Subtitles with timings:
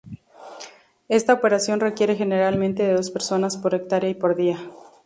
[1.09, 4.57] Esta operación requiere generalmente de dos personas por hectárea y por día.